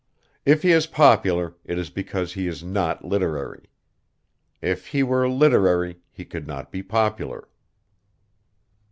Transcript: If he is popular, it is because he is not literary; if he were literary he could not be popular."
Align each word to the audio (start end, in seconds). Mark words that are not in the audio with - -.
If 0.47 0.63
he 0.63 0.71
is 0.71 0.87
popular, 0.87 1.53
it 1.63 1.77
is 1.77 1.91
because 1.91 2.33
he 2.33 2.47
is 2.47 2.63
not 2.63 3.05
literary; 3.05 3.65
if 4.59 4.87
he 4.87 5.03
were 5.03 5.29
literary 5.29 5.99
he 6.09 6.25
could 6.25 6.47
not 6.47 6.71
be 6.71 6.81
popular." 6.81 7.47